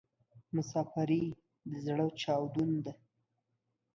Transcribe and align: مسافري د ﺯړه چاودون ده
مسافري 0.55 1.23
د 1.69 1.71
ﺯړه 1.85 2.07
چاودون 2.21 2.71
ده 2.85 2.93